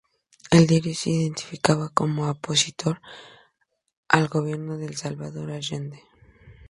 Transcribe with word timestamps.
El 0.49 0.65
diario 0.65 0.95
se 0.95 1.11
identificaba 1.11 1.89
como 1.89 2.27
opositor 2.27 2.99
al 4.07 4.29
gobierno 4.29 4.79
de 4.79 4.97
Salvador 4.97 5.51
Allende. 5.51 6.01